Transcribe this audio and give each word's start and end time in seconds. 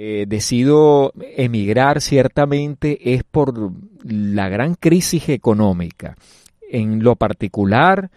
eh, 0.00 0.26
decido 0.28 1.12
emigrar 1.36 2.00
ciertamente 2.00 3.14
es 3.14 3.24
por 3.24 3.72
la 4.04 4.48
gran 4.48 4.76
crisis 4.76 5.28
económica. 5.28 6.14
En 6.70 7.02
lo 7.02 7.16
particular, 7.16 8.08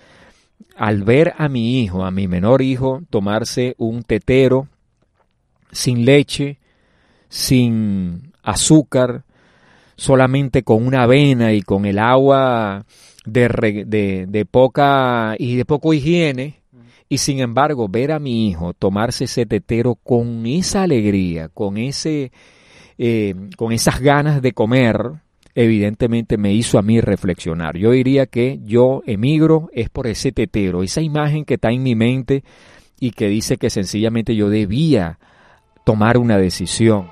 al 0.75 1.01
ver 1.01 1.33
a 1.39 1.49
mi 1.49 1.81
hijo, 1.81 2.05
a 2.05 2.11
mi 2.11 2.27
menor 2.27 2.61
hijo, 2.61 3.01
tomarse 3.09 3.73
un 3.79 4.03
tetero 4.03 4.67
sin 5.71 6.05
leche, 6.05 6.59
sin 7.29 8.31
azúcar, 8.43 9.23
solamente 9.95 10.61
con 10.61 10.85
una 10.85 11.01
avena 11.01 11.51
y 11.51 11.63
con 11.63 11.87
el 11.87 11.97
agua 11.97 12.85
de, 13.25 14.27
de, 14.29 14.45
poca 14.45 15.33
y 15.35 15.55
de 15.55 15.65
poco 15.65 15.95
higiene, 15.95 16.60
y 17.11 17.17
sin 17.17 17.41
embargo, 17.41 17.89
ver 17.89 18.13
a 18.13 18.19
mi 18.19 18.47
hijo 18.47 18.73
tomarse 18.73 19.25
ese 19.25 19.45
tetero 19.45 19.95
con 19.95 20.45
esa 20.45 20.83
alegría, 20.83 21.49
con, 21.49 21.77
ese, 21.77 22.31
eh, 22.97 23.35
con 23.57 23.73
esas 23.73 23.99
ganas 23.99 24.41
de 24.41 24.53
comer, 24.53 24.95
evidentemente 25.53 26.37
me 26.37 26.53
hizo 26.53 26.79
a 26.79 26.81
mí 26.81 27.01
reflexionar. 27.01 27.75
Yo 27.75 27.91
diría 27.91 28.27
que 28.27 28.61
yo 28.63 29.03
emigro 29.05 29.69
es 29.73 29.89
por 29.89 30.07
ese 30.07 30.31
tetero, 30.31 30.83
esa 30.83 31.01
imagen 31.01 31.43
que 31.43 31.55
está 31.55 31.69
en 31.69 31.83
mi 31.83 31.95
mente 31.95 32.45
y 32.97 33.11
que 33.11 33.27
dice 33.27 33.57
que 33.57 33.69
sencillamente 33.69 34.33
yo 34.33 34.49
debía 34.49 35.19
tomar 35.83 36.17
una 36.17 36.37
decisión. 36.37 37.09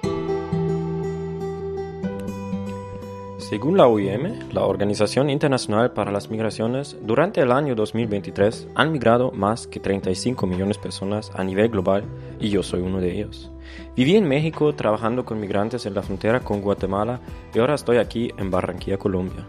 Según 3.50 3.78
la 3.78 3.88
OIM, 3.88 4.52
la 4.52 4.64
Organización 4.64 5.32
Internacional 5.32 5.92
para 5.92 6.12
las 6.12 6.30
Migraciones, 6.30 6.96
durante 7.02 7.42
el 7.42 7.52
año 7.52 7.74
2023 7.74 8.68
han 8.76 8.92
migrado 8.92 9.32
más 9.32 9.66
que 9.66 9.80
35 9.80 10.46
millones 10.46 10.78
de 10.78 10.84
personas 10.84 11.32
a 11.34 11.44
nivel 11.44 11.70
global 11.70 12.04
y 12.40 12.50
yo 12.50 12.62
soy 12.62 12.82
uno 12.82 13.02
de 13.02 13.12
ellos. 13.12 13.50
Viví 13.96 14.16
en 14.16 14.28
México 14.28 14.76
trabajando 14.76 15.26
con 15.26 15.40
migrantes 15.40 15.88
en 15.88 15.96
la 15.96 16.04
frontera 16.04 16.42
con 16.42 16.62
Guatemala 16.62 17.22
y 17.52 17.58
ahora 17.58 17.74
estoy 17.74 17.98
aquí 17.98 18.32
en 18.38 18.52
Barranquilla, 18.52 19.00
Colombia. 19.00 19.48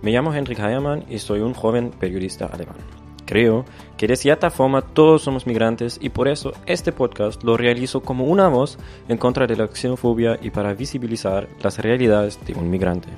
Me 0.00 0.12
llamo 0.12 0.32
Henrik 0.32 0.60
Heiermann 0.60 1.04
y 1.08 1.18
soy 1.18 1.40
un 1.40 1.52
joven 1.52 1.90
periodista 1.90 2.46
alemán. 2.46 2.76
Creo 3.26 3.64
que 3.96 4.06
de 4.06 4.14
cierta 4.14 4.50
forma 4.50 4.82
todos 4.82 5.22
somos 5.22 5.48
migrantes 5.48 5.98
y 6.00 6.10
por 6.10 6.28
eso 6.28 6.52
este 6.66 6.92
podcast 6.92 7.42
lo 7.42 7.56
realizo 7.56 8.00
como 8.00 8.26
una 8.26 8.46
voz 8.46 8.78
en 9.08 9.18
contra 9.18 9.48
de 9.48 9.56
la 9.56 9.66
xenofobia 9.66 10.38
y 10.40 10.50
para 10.50 10.72
visibilizar 10.72 11.48
las 11.60 11.80
realidades 11.80 12.38
de 12.46 12.54
un 12.54 12.70
migrante. 12.70 13.08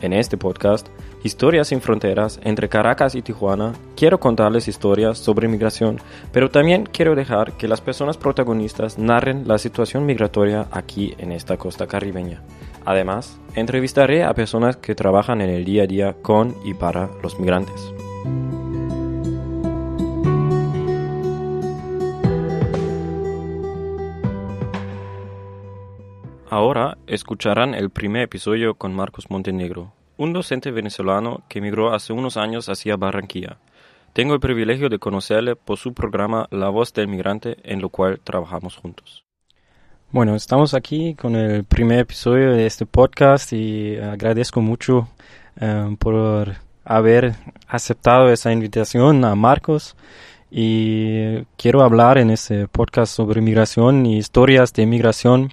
En 0.00 0.14
este 0.14 0.38
podcast, 0.38 0.88
Historias 1.22 1.68
sin 1.68 1.82
Fronteras 1.82 2.40
entre 2.42 2.70
Caracas 2.70 3.14
y 3.14 3.22
Tijuana, 3.22 3.74
quiero 3.96 4.18
contarles 4.18 4.66
historias 4.66 5.18
sobre 5.18 5.46
migración, 5.46 5.98
pero 6.32 6.50
también 6.50 6.86
quiero 6.86 7.14
dejar 7.14 7.52
que 7.58 7.68
las 7.68 7.82
personas 7.82 8.16
protagonistas 8.16 8.98
narren 8.98 9.46
la 9.46 9.58
situación 9.58 10.06
migratoria 10.06 10.68
aquí 10.70 11.14
en 11.18 11.32
esta 11.32 11.58
costa 11.58 11.86
caribeña. 11.86 12.42
Además, 12.86 13.38
entrevistaré 13.54 14.24
a 14.24 14.32
personas 14.32 14.78
que 14.78 14.94
trabajan 14.94 15.42
en 15.42 15.50
el 15.50 15.66
día 15.66 15.82
a 15.82 15.86
día 15.86 16.16
con 16.22 16.56
y 16.64 16.72
para 16.72 17.10
los 17.22 17.38
migrantes. 17.38 17.92
Ahora 26.52 26.98
escucharán 27.06 27.76
el 27.76 27.90
primer 27.90 28.22
episodio 28.22 28.74
con 28.74 28.92
Marcos 28.92 29.30
Montenegro, 29.30 29.92
un 30.16 30.32
docente 30.32 30.72
venezolano 30.72 31.44
que 31.48 31.60
emigró 31.60 31.94
hace 31.94 32.12
unos 32.12 32.36
años 32.36 32.68
hacia 32.68 32.96
Barranquilla. 32.96 33.58
Tengo 34.14 34.34
el 34.34 34.40
privilegio 34.40 34.88
de 34.88 34.98
conocerle 34.98 35.54
por 35.54 35.78
su 35.78 35.94
programa 35.94 36.48
La 36.50 36.68
Voz 36.68 36.92
del 36.92 37.06
Migrante, 37.06 37.58
en 37.62 37.80
lo 37.80 37.88
cual 37.88 38.18
trabajamos 38.18 38.76
juntos. 38.76 39.24
Bueno, 40.10 40.34
estamos 40.34 40.74
aquí 40.74 41.14
con 41.14 41.36
el 41.36 41.62
primer 41.62 42.00
episodio 42.00 42.50
de 42.50 42.66
este 42.66 42.84
podcast 42.84 43.52
y 43.52 43.96
agradezco 43.98 44.60
mucho 44.60 45.08
eh, 45.60 45.94
por 46.00 46.56
haber 46.84 47.36
aceptado 47.68 48.28
esa 48.28 48.52
invitación 48.52 49.24
a 49.24 49.36
Marcos 49.36 49.94
y 50.50 51.44
quiero 51.56 51.82
hablar 51.82 52.18
en 52.18 52.30
este 52.30 52.66
podcast 52.66 53.14
sobre 53.14 53.40
migración 53.40 54.04
y 54.04 54.16
historias 54.16 54.72
de 54.72 54.84
migración 54.86 55.52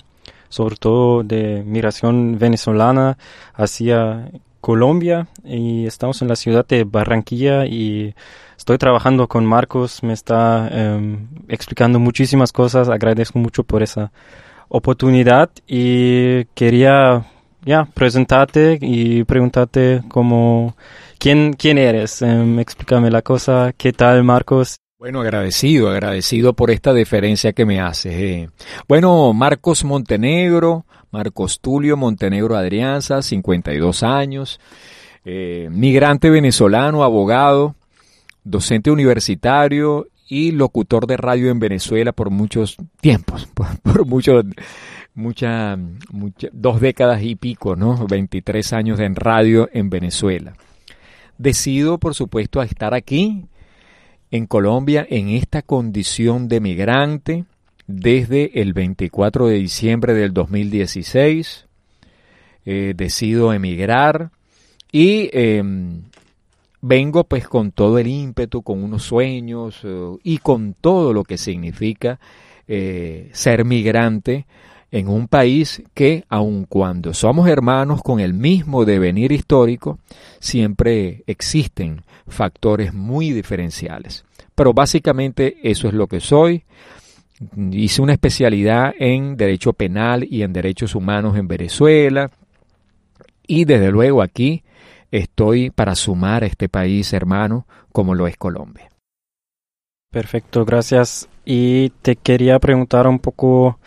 sobre 0.49 0.75
todo 0.75 1.23
de 1.23 1.63
migración 1.65 2.37
venezolana 2.39 3.17
hacia 3.53 4.31
Colombia. 4.61 5.27
Y 5.43 5.85
estamos 5.85 6.21
en 6.21 6.27
la 6.27 6.35
ciudad 6.35 6.65
de 6.67 6.83
Barranquilla 6.83 7.65
y 7.65 8.13
estoy 8.57 8.77
trabajando 8.77 9.27
con 9.27 9.45
Marcos, 9.45 10.03
me 10.03 10.13
está 10.13 10.67
em, 10.71 11.27
explicando 11.47 11.99
muchísimas 11.99 12.51
cosas, 12.51 12.89
agradezco 12.89 13.39
mucho 13.39 13.63
por 13.63 13.83
esa 13.83 14.11
oportunidad. 14.69 15.49
Y 15.67 16.45
quería 16.55 17.25
ya 17.65 17.85
presentarte 17.85 18.77
y 18.81 19.23
preguntarte 19.23 20.01
cómo 20.09 20.75
quién 21.19 21.53
quién 21.53 21.77
eres, 21.77 22.21
em, 22.21 22.59
explícame 22.59 23.11
la 23.11 23.21
cosa, 23.21 23.73
qué 23.77 23.93
tal 23.93 24.23
Marcos. 24.23 24.77
Bueno, 24.99 25.21
agradecido, 25.21 25.91
agradecido 25.91 26.53
por 26.53 26.71
esta 26.71 26.91
deferencia 26.91 27.53
que 27.53 27.67
me 27.67 27.79
haces. 27.79 28.13
Eh. 28.13 28.49
Bueno, 28.87 29.31
Marcos 29.31 29.83
Montenegro, 29.83 30.87
Marcos 31.11 31.59
Tulio 31.59 31.95
Montenegro 31.95 32.55
Adrianza, 32.55 33.21
52 33.21 34.01
años, 34.01 34.59
eh, 35.23 35.67
migrante 35.69 36.31
venezolano, 36.31 37.03
abogado, 37.03 37.75
docente 38.43 38.89
universitario 38.89 40.07
y 40.27 40.51
locutor 40.53 41.05
de 41.05 41.17
radio 41.17 41.51
en 41.51 41.59
Venezuela 41.59 42.11
por 42.11 42.31
muchos 42.31 42.75
tiempos, 42.99 43.47
por, 43.83 44.03
muchos, 44.07 44.45
mucha, 45.13 45.77
dos 46.51 46.81
décadas 46.81 47.21
y 47.21 47.35
pico, 47.35 47.75
¿no? 47.75 48.07
23 48.07 48.73
años 48.73 48.99
en 48.99 49.15
radio 49.15 49.69
en 49.73 49.91
Venezuela. 49.91 50.55
Decido, 51.37 51.99
por 51.99 52.15
supuesto, 52.15 52.61
a 52.61 52.65
estar 52.65 52.95
aquí 52.95 53.45
en 54.31 54.45
Colombia 54.45 55.05
en 55.09 55.29
esta 55.29 55.61
condición 55.61 56.47
de 56.47 56.59
migrante 56.59 57.45
desde 57.87 58.61
el 58.61 58.73
24 58.73 59.47
de 59.47 59.55
diciembre 59.55 60.13
del 60.13 60.33
2016. 60.33 61.65
Eh, 62.65 62.93
decido 62.97 63.53
emigrar 63.53 64.29
y 64.91 65.29
em, 65.31 66.01
vengo 66.81 67.23
pues 67.23 67.47
con 67.47 67.71
todo 67.71 67.97
el 67.97 68.07
ímpetu, 68.07 68.61
con 68.61 68.83
unos 68.83 69.03
sueños 69.03 69.79
eh, 69.83 70.17
y 70.23 70.39
con 70.39 70.73
todo 70.73 71.13
lo 71.13 71.23
que 71.23 71.37
significa 71.37 72.19
eh, 72.67 73.29
ser 73.31 73.63
migrante 73.63 74.45
en 74.91 75.09
un 75.09 75.27
país 75.27 75.83
que, 75.93 76.23
aun 76.29 76.65
cuando 76.65 77.13
somos 77.13 77.47
hermanos 77.49 78.01
con 78.01 78.19
el 78.19 78.33
mismo 78.33 78.85
devenir 78.85 79.31
histórico, 79.31 79.99
siempre 80.39 81.23
existen 81.27 82.03
factores 82.27 82.93
muy 82.93 83.31
diferenciales. 83.31 84.25
Pero 84.55 84.73
básicamente 84.73 85.57
eso 85.63 85.87
es 85.87 85.93
lo 85.93 86.07
que 86.07 86.19
soy. 86.19 86.63
Hice 87.71 88.01
una 88.01 88.13
especialidad 88.13 88.93
en 88.97 89.37
Derecho 89.37 89.73
Penal 89.73 90.25
y 90.29 90.41
en 90.41 90.53
Derechos 90.53 90.95
Humanos 90.95 91.37
en 91.37 91.47
Venezuela. 91.47 92.31
Y 93.45 93.65
desde 93.65 93.91
luego 93.91 94.21
aquí 94.21 94.63
estoy 95.11 95.69
para 95.69 95.95
sumar 95.95 96.43
a 96.43 96.47
este 96.47 96.69
país 96.69 97.13
hermano 97.13 97.67
como 97.91 98.15
lo 98.15 98.27
es 98.27 98.37
Colombia. 98.37 98.89
Perfecto, 100.11 100.65
gracias. 100.65 101.27
Y 101.45 101.89
te 102.01 102.15
quería 102.15 102.59
preguntar 102.59 103.07
un 103.07 103.19
poco 103.19 103.79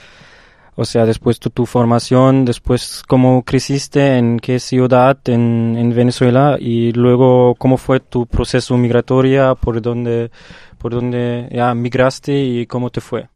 o 0.80 0.86
sea, 0.86 1.04
después 1.04 1.38
de 1.41 1.50
tu 1.50 1.66
formación, 1.66 2.46
después 2.46 3.02
cómo 3.06 3.42
creciste, 3.42 4.16
en 4.16 4.41
qué 4.41 4.58
ciudad 4.58 5.18
en, 5.26 5.92
Venezuela 5.94 6.56
y 6.58 6.92
luego 6.92 7.54
cómo 7.56 7.76
fue 7.76 8.00
tu 8.00 8.26
proceso 8.26 8.78
migratorio, 8.78 9.58
por 9.60 9.82
dónde, 9.82 10.30
por 10.78 10.92
dónde 10.92 11.50
migraste 11.76 12.32
y 12.32 12.64
cómo 12.64 12.88
te 12.88 13.03
fue. 13.03 13.28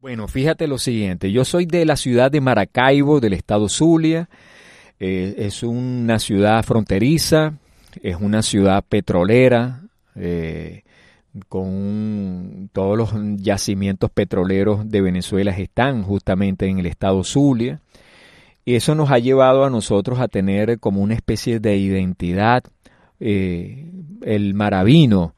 Bueno, 0.00 0.28
fíjate 0.28 0.66
lo 0.66 0.78
siguiente, 0.78 1.30
yo 1.30 1.44
soy 1.44 1.66
de 1.66 1.84
la 1.84 1.96
ciudad 1.96 2.30
de 2.30 2.40
Maracaibo, 2.40 3.20
del 3.20 3.34
estado 3.34 3.68
Zulia, 3.68 4.30
eh, 4.98 5.34
es 5.36 5.62
una 5.62 6.18
ciudad 6.18 6.64
fronteriza, 6.64 7.52
es 8.02 8.16
una 8.18 8.40
ciudad 8.40 8.82
petrolera, 8.88 9.82
eh, 10.16 10.84
con 11.48 12.70
todos 12.72 12.96
los 12.96 13.10
yacimientos 13.36 14.10
petroleros 14.10 14.88
de 14.88 15.00
Venezuela 15.00 15.50
están 15.52 16.02
justamente 16.02 16.66
en 16.66 16.78
el 16.78 16.86
estado 16.86 17.24
Zulia. 17.24 17.80
Y 18.64 18.74
eso 18.74 18.94
nos 18.94 19.10
ha 19.10 19.18
llevado 19.18 19.64
a 19.64 19.70
nosotros 19.70 20.20
a 20.20 20.28
tener 20.28 20.78
como 20.78 21.00
una 21.00 21.14
especie 21.14 21.60
de 21.60 21.76
identidad. 21.76 22.64
Eh, 23.20 23.90
el 24.22 24.54
maravino, 24.54 25.34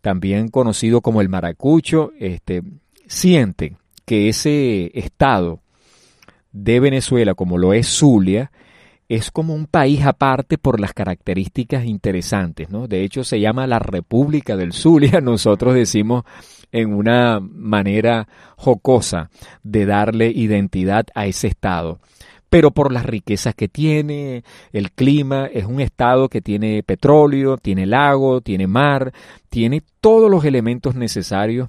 también 0.00 0.48
conocido 0.48 1.00
como 1.00 1.20
el 1.20 1.28
maracucho, 1.28 2.12
este, 2.18 2.62
siente 3.06 3.76
que 4.04 4.28
ese 4.28 4.90
estado 4.98 5.60
de 6.52 6.80
Venezuela, 6.80 7.34
como 7.34 7.58
lo 7.58 7.72
es 7.72 7.86
Zulia, 7.86 8.50
es 9.08 9.30
como 9.30 9.54
un 9.54 9.66
país 9.66 10.04
aparte 10.04 10.58
por 10.58 10.80
las 10.80 10.92
características 10.92 11.84
interesantes, 11.84 12.70
¿no? 12.70 12.88
De 12.88 13.04
hecho, 13.04 13.24
se 13.24 13.40
llama 13.40 13.66
la 13.66 13.78
República 13.78 14.56
del 14.56 14.72
Zulia. 14.72 15.20
Nosotros 15.20 15.74
decimos 15.74 16.24
en 16.72 16.94
una 16.94 17.40
manera 17.40 18.26
jocosa 18.56 19.30
de 19.62 19.86
darle 19.86 20.30
identidad 20.30 21.06
a 21.14 21.26
ese 21.26 21.48
estado 21.48 22.00
pero 22.54 22.70
por 22.70 22.92
las 22.92 23.04
riquezas 23.04 23.52
que 23.56 23.66
tiene, 23.66 24.44
el 24.72 24.92
clima, 24.92 25.46
es 25.46 25.64
un 25.64 25.80
estado 25.80 26.28
que 26.28 26.40
tiene 26.40 26.84
petróleo, 26.84 27.56
tiene 27.56 27.84
lago, 27.84 28.42
tiene 28.42 28.68
mar, 28.68 29.12
tiene 29.48 29.82
todos 30.00 30.30
los 30.30 30.44
elementos 30.44 30.94
necesarios 30.94 31.68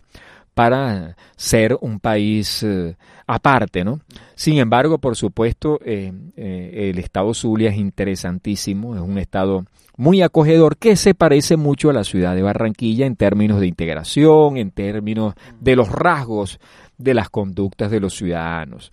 para 0.55 1.17
ser 1.35 1.77
un 1.81 1.99
país 1.99 2.63
eh, 2.63 2.95
aparte, 3.27 3.83
¿no? 3.83 3.99
Sin 4.35 4.57
embargo, 4.57 4.97
por 4.99 5.17
supuesto, 5.17 5.79
eh, 5.85 6.13
eh, 6.37 6.89
el 6.89 6.97
estado 6.97 7.33
Zulia 7.33 7.69
es 7.69 7.77
interesantísimo, 7.77 8.95
es 8.95 9.01
un 9.01 9.17
estado 9.17 9.65
muy 9.97 10.21
acogedor 10.21 10.77
que 10.77 10.95
se 10.95 11.13
parece 11.13 11.57
mucho 11.57 11.89
a 11.89 11.93
la 11.93 12.05
ciudad 12.05 12.35
de 12.35 12.41
Barranquilla 12.41 13.05
en 13.05 13.17
términos 13.17 13.59
de 13.59 13.67
integración, 13.67 14.55
en 14.55 14.71
términos 14.71 15.35
de 15.59 15.75
los 15.75 15.89
rasgos 15.89 16.59
de 16.97 17.13
las 17.13 17.29
conductas 17.29 17.91
de 17.91 17.99
los 17.99 18.15
ciudadanos. 18.15 18.91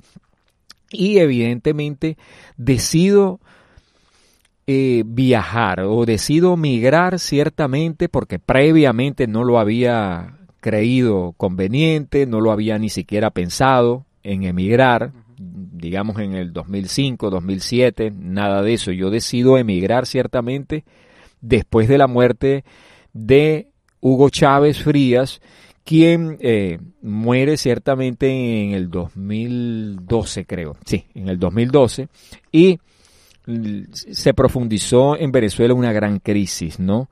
Y 0.90 1.18
evidentemente 1.18 2.18
decido 2.56 3.40
viajar 4.66 5.80
o 5.80 6.06
decido 6.06 6.56
migrar 6.56 7.18
ciertamente 7.18 8.08
porque 8.08 8.38
previamente 8.38 9.26
no 9.26 9.44
lo 9.44 9.58
había 9.58 10.38
creído 10.62 11.34
conveniente, 11.36 12.24
no 12.24 12.40
lo 12.40 12.52
había 12.52 12.78
ni 12.78 12.88
siquiera 12.88 13.30
pensado 13.30 14.06
en 14.22 14.44
emigrar, 14.44 15.12
digamos 15.36 16.18
en 16.20 16.34
el 16.34 16.52
2005, 16.52 17.28
2007, 17.28 18.12
nada 18.16 18.62
de 18.62 18.74
eso. 18.74 18.92
Yo 18.92 19.10
decido 19.10 19.58
emigrar 19.58 20.06
ciertamente 20.06 20.84
después 21.40 21.88
de 21.88 21.98
la 21.98 22.06
muerte 22.06 22.64
de 23.12 23.68
Hugo 24.00 24.30
Chávez 24.30 24.82
Frías 24.82 25.40
quien 25.84 26.38
eh, 26.40 26.78
muere 27.02 27.56
ciertamente 27.56 28.28
en 28.62 28.70
el 28.70 28.88
2012, 28.88 30.44
creo, 30.44 30.76
sí, 30.84 31.06
en 31.14 31.28
el 31.28 31.40
2012, 31.40 32.06
y 32.52 32.78
se 33.92 34.32
profundizó 34.32 35.18
en 35.18 35.32
Venezuela 35.32 35.74
una 35.74 35.92
gran 35.92 36.20
crisis, 36.20 36.78
¿no? 36.78 37.08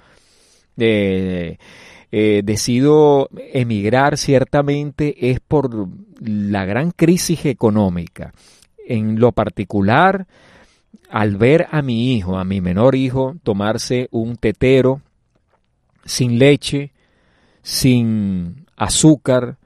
Eh, 0.76 1.58
eh, 2.12 2.42
decido 2.44 3.28
emigrar 3.52 4.18
ciertamente 4.18 5.30
es 5.30 5.40
por 5.40 5.88
la 6.20 6.64
gran 6.64 6.90
crisis 6.90 7.46
económica. 7.46 8.32
En 8.86 9.20
lo 9.20 9.32
particular, 9.32 10.26
al 11.08 11.36
ver 11.36 11.66
a 11.70 11.82
mi 11.82 12.14
hijo, 12.14 12.38
a 12.38 12.44
mi 12.44 12.60
menor 12.60 12.94
hijo, 12.94 13.36
tomarse 13.42 14.08
un 14.10 14.36
tetero 14.36 15.02
sin 16.04 16.38
leche, 16.38 16.92
sin 17.62 18.66
azúcar, 18.76 19.58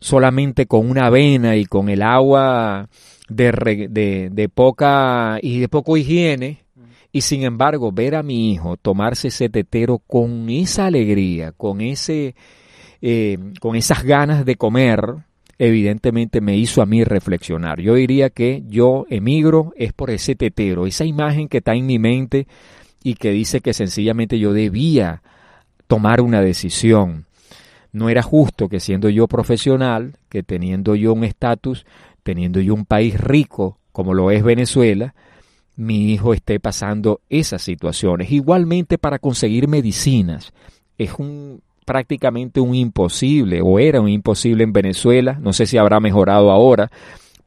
solamente 0.00 0.66
con 0.66 0.90
una 0.90 1.06
avena 1.06 1.56
y 1.56 1.66
con 1.66 1.88
el 1.88 2.02
agua 2.02 2.88
de, 3.28 4.28
de, 4.32 4.48
poca 4.48 5.38
y 5.40 5.60
de 5.60 5.68
poco 5.68 5.96
higiene, 5.96 6.64
y 7.12 7.22
sin 7.22 7.42
embargo 7.42 7.92
ver 7.92 8.14
a 8.14 8.22
mi 8.22 8.52
hijo 8.52 8.76
tomarse 8.76 9.28
ese 9.28 9.48
tetero 9.48 9.98
con 9.98 10.48
esa 10.48 10.86
alegría, 10.86 11.52
con 11.52 11.80
ese, 11.80 12.34
eh, 13.02 13.38
con 13.60 13.76
esas 13.76 14.04
ganas 14.04 14.44
de 14.44 14.56
comer, 14.56 15.02
evidentemente 15.58 16.40
me 16.40 16.56
hizo 16.56 16.82
a 16.82 16.86
mí 16.86 17.04
reflexionar. 17.04 17.80
Yo 17.80 17.94
diría 17.94 18.30
que 18.30 18.62
yo 18.68 19.06
emigro 19.10 19.72
es 19.76 19.92
por 19.92 20.10
ese 20.10 20.34
tetero, 20.34 20.86
esa 20.86 21.04
imagen 21.04 21.48
que 21.48 21.58
está 21.58 21.74
en 21.74 21.86
mi 21.86 21.98
mente 21.98 22.46
y 23.02 23.14
que 23.14 23.30
dice 23.30 23.60
que 23.60 23.74
sencillamente 23.74 24.38
yo 24.38 24.52
debía 24.52 25.22
tomar 25.86 26.20
una 26.20 26.40
decisión. 26.40 27.26
No 27.92 28.08
era 28.08 28.22
justo 28.22 28.68
que 28.68 28.78
siendo 28.78 29.08
yo 29.08 29.26
profesional, 29.26 30.14
que 30.28 30.44
teniendo 30.44 30.94
yo 30.94 31.12
un 31.12 31.24
estatus, 31.24 31.84
teniendo 32.22 32.60
yo 32.60 32.72
un 32.74 32.84
país 32.84 33.20
rico 33.20 33.78
como 33.92 34.14
lo 34.14 34.30
es 34.30 34.44
Venezuela, 34.44 35.14
mi 35.80 36.12
hijo 36.12 36.34
esté 36.34 36.60
pasando 36.60 37.22
esas 37.30 37.62
situaciones. 37.62 38.30
Igualmente 38.30 38.98
para 38.98 39.18
conseguir 39.18 39.66
medicinas. 39.66 40.52
Es 40.98 41.14
un 41.18 41.62
prácticamente 41.86 42.60
un 42.60 42.74
imposible, 42.74 43.62
o 43.62 43.78
era 43.78 44.00
un 44.00 44.08
imposible 44.08 44.62
en 44.62 44.72
Venezuela, 44.72 45.38
no 45.40 45.52
sé 45.52 45.66
si 45.66 45.76
habrá 45.76 45.98
mejorado 45.98 46.52
ahora, 46.52 46.90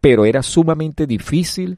pero 0.01 0.25
era 0.25 0.44
sumamente 0.44 1.07
difícil 1.07 1.77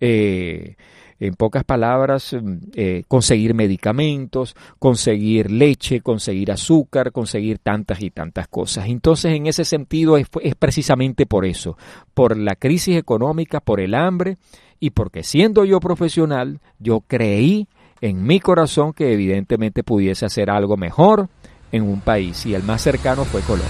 eh, 0.00 0.76
en 1.18 1.34
pocas 1.34 1.64
palabras, 1.64 2.34
eh, 2.74 3.02
conseguir 3.06 3.52
medicamentos, 3.52 4.54
conseguir 4.78 5.50
leche, 5.50 6.00
conseguir 6.00 6.52
azúcar, 6.52 7.12
conseguir 7.12 7.58
tantas 7.58 8.00
y 8.00 8.10
tantas 8.10 8.48
cosas. 8.48 8.86
Entonces, 8.88 9.34
en 9.34 9.46
ese 9.46 9.66
sentido, 9.66 10.16
es, 10.16 10.28
es 10.40 10.54
precisamente 10.54 11.26
por 11.26 11.44
eso, 11.44 11.76
por 12.14 12.38
la 12.38 12.54
crisis 12.54 12.96
económica, 12.96 13.60
por 13.60 13.80
el 13.80 13.94
hambre 13.94 14.38
y 14.80 14.90
porque 14.90 15.22
siendo 15.22 15.64
yo 15.64 15.78
profesional, 15.78 16.60
yo 16.78 17.02
creí 17.06 17.68
en 18.00 18.26
mi 18.26 18.40
corazón 18.40 18.94
que 18.94 19.12
evidentemente 19.12 19.84
pudiese 19.84 20.24
hacer 20.24 20.50
algo 20.50 20.76
mejor 20.76 21.28
en 21.70 21.82
un 21.82 22.00
país 22.00 22.46
y 22.46 22.54
el 22.54 22.62
más 22.62 22.82
cercano 22.82 23.24
fue 23.24 23.42
Colombia. 23.42 23.68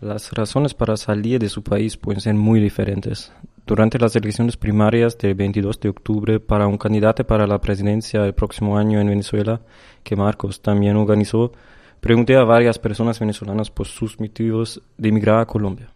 Las 0.00 0.30
razones 0.32 0.74
para 0.74 0.96
salir 0.96 1.40
de 1.40 1.48
su 1.48 1.64
país 1.64 1.96
pueden 1.96 2.20
ser 2.20 2.34
muy 2.34 2.60
diferentes. 2.60 3.32
Durante 3.66 3.98
las 3.98 4.14
elecciones 4.14 4.56
primarias 4.56 5.18
del 5.18 5.34
22 5.34 5.80
de 5.80 5.88
octubre 5.88 6.40
para 6.40 6.68
un 6.68 6.78
candidato 6.78 7.26
para 7.26 7.46
la 7.46 7.60
presidencia 7.60 8.24
el 8.24 8.32
próximo 8.32 8.78
año 8.78 9.00
en 9.00 9.08
Venezuela, 9.08 9.60
que 10.04 10.14
Marcos 10.14 10.62
también 10.62 10.96
organizó, 10.96 11.52
pregunté 12.00 12.36
a 12.36 12.44
varias 12.44 12.78
personas 12.78 13.18
venezolanas 13.18 13.70
por 13.70 13.88
sus 13.88 14.20
motivos 14.20 14.80
de 14.96 15.08
emigrar 15.08 15.40
a 15.40 15.46
Colombia. 15.46 15.92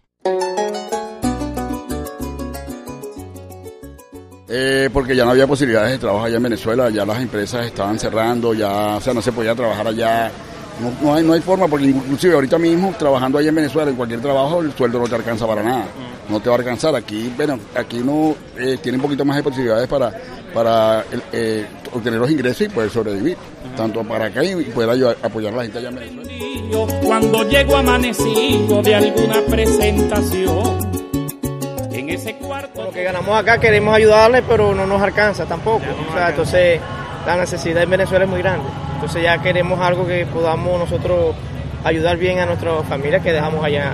Eh, 4.55 4.89
porque 4.93 5.15
ya 5.15 5.25
no 5.25 5.31
había 5.31 5.47
posibilidades 5.47 5.93
de 5.93 5.97
trabajo 5.97 6.25
allá 6.25 6.37
en 6.37 6.43
Venezuela, 6.43 6.89
ya 6.91 7.05
las 7.05 7.19
empresas 7.19 7.65
estaban 7.65 7.97
cerrando, 7.97 8.53
ya, 8.53 8.97
o 8.97 9.01
sea, 9.01 9.11
no 9.11 9.21
se 9.21 9.31
podía 9.31 9.55
trabajar 9.55 9.87
allá 9.87 10.31
no, 11.01 11.13
hay, 11.13 11.23
no 11.23 11.33
hay 11.33 11.41
forma, 11.41 11.67
porque 11.67 11.85
inclusive 11.85 12.33
ahorita 12.33 12.57
mismo, 12.57 12.93
trabajando 12.97 13.37
allá 13.37 13.49
en 13.49 13.55
Venezuela, 13.55 13.91
en 13.91 13.95
cualquier 13.95 14.21
trabajo, 14.21 14.61
el 14.61 14.73
sueldo 14.73 14.99
no 14.99 15.07
te 15.07 15.15
alcanza 15.15 15.45
para 15.45 15.61
nada. 15.61 15.85
No 16.29 16.39
te 16.39 16.49
va 16.49 16.55
a 16.55 16.59
alcanzar. 16.59 16.95
Aquí, 16.95 17.31
bueno, 17.35 17.59
aquí 17.75 17.99
uno 17.99 18.35
eh, 18.57 18.77
tiene 18.81 18.97
un 18.97 19.01
poquito 19.01 19.23
más 19.23 19.37
de 19.37 19.43
posibilidades 19.43 19.87
para, 19.87 20.11
para 20.53 21.05
eh, 21.31 21.65
obtener 21.93 22.19
los 22.19 22.31
ingresos 22.31 22.61
y 22.61 22.69
poder 22.69 22.89
sobrevivir. 22.89 23.37
Tanto 23.75 24.03
para 24.03 24.25
acá 24.25 24.43
y 24.43 24.55
poder 24.65 25.15
apoyar 25.21 25.53
a 25.53 25.57
la 25.57 25.63
gente 25.63 25.77
allá 25.79 25.89
en 25.89 25.95
Venezuela. 25.95 26.99
Cuando 27.03 27.47
llego 27.47 27.77
amanecido 27.77 28.81
de 28.81 28.95
alguna 28.95 29.41
presentación. 29.47 30.92
Ese 32.13 32.35
cuarto. 32.35 32.83
Lo 32.83 32.91
que 32.91 33.03
ganamos 33.03 33.37
acá 33.37 33.59
queremos 33.59 33.95
ayudarle, 33.95 34.41
pero 34.43 34.73
no 34.73 34.85
nos 34.85 35.01
alcanza 35.01 35.45
tampoco. 35.45 35.85
o 36.09 36.13
sea, 36.13 36.29
entonces 36.29 36.79
la 37.25 37.37
necesidad 37.37 37.83
en 37.83 37.89
Venezuela 37.89 38.25
es 38.25 38.29
muy 38.29 38.41
grande. 38.41 38.67
Entonces 38.95 39.23
ya 39.23 39.41
queremos 39.41 39.79
algo 39.79 40.07
que 40.07 40.25
podamos 40.25 40.79
nosotros 40.79 41.35
ayudar 41.83 42.17
bien 42.17 42.39
a 42.39 42.45
nuestra 42.45 42.81
familia 42.83 43.19
que 43.19 43.31
dejamos 43.31 43.63
allá. 43.63 43.93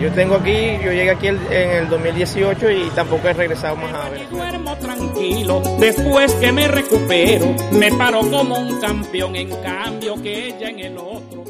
Yo 0.00 0.10
tengo 0.12 0.36
aquí, 0.36 0.78
yo 0.84 0.92
llegué 0.92 1.10
aquí 1.10 1.28
en 1.28 1.38
el 1.50 1.88
2018 1.88 2.70
y 2.70 2.90
tampoco 2.94 3.28
he 3.28 3.32
regresado 3.32 3.76
más 3.76 3.92
a 3.92 4.08
ver. 4.08 4.28
Duermo 4.28 4.76
tranquilo, 4.76 5.62
después 5.78 6.34
que 6.34 6.52
me 6.52 6.68
recupero, 6.68 7.54
me 7.72 7.92
paro 7.92 8.20
como 8.20 8.58
un 8.58 8.80
campeón, 8.80 9.36
en 9.36 9.50
cambio 9.62 10.20
que 10.20 10.48
ella 10.48 10.68
en 10.70 10.80
el 10.80 10.98
otro. 10.98 11.44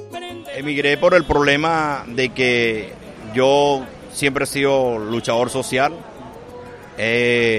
Emigré 0.54 0.96
por 0.96 1.14
el 1.14 1.24
problema 1.24 2.04
de 2.06 2.28
que 2.28 2.92
yo 3.34 3.82
siempre 4.14 4.44
he 4.44 4.46
sido 4.46 4.98
luchador 4.98 5.50
social, 5.50 5.92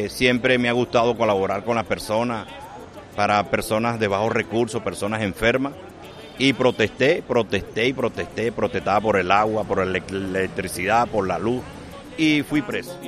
siempre 0.10 0.58
me 0.58 0.70
ha 0.70 0.74
gustado 0.74 1.16
colaborar 1.16 1.64
con 1.64 1.76
las 1.76 1.86
personas 1.86 2.48
para 3.16 3.44
personas 3.52 4.00
de 4.00 4.08
bajos 4.08 4.34
recursos, 4.34 4.82
personas 4.82 5.22
enfermas. 5.22 5.74
Y 6.38 6.52
protesté, 6.52 7.24
protesté 7.26 7.88
y 7.88 7.94
protesté, 7.94 8.52
protestaba 8.52 9.00
por 9.00 9.18
el 9.18 9.32
agua, 9.32 9.64
por 9.64 9.86
la 9.88 10.00
electricidad, 10.00 11.08
por 11.08 11.26
la 11.26 11.40
luz 11.40 11.62
y 12.18 12.42
fui 12.44 12.62
preso. 12.62 13.00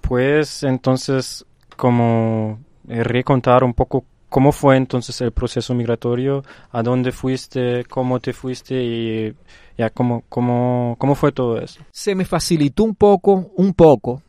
Pues 0.00 0.62
entonces, 0.62 1.44
como 1.78 2.58
querría 2.86 3.22
contar 3.22 3.64
un 3.64 3.72
poco 3.72 4.04
¿Cómo 4.28 4.52
fue 4.52 4.76
entonces 4.76 5.18
el 5.22 5.32
proceso 5.32 5.74
migratorio? 5.74 6.44
¿A 6.70 6.82
dónde 6.82 7.12
fuiste? 7.12 7.84
¿Cómo 7.84 8.20
te 8.20 8.34
fuiste? 8.34 8.74
Y 8.74 9.34
ya, 9.78 9.88
¿cómo, 9.88 10.24
cómo, 10.28 10.96
cómo 10.98 11.14
fue 11.14 11.32
todo 11.32 11.58
eso? 11.58 11.80
Se 11.90 12.14
me 12.14 12.26
facilitó 12.26 12.84
un 12.84 12.94
poco, 12.94 13.50
un 13.56 13.72
poco. 13.72 14.22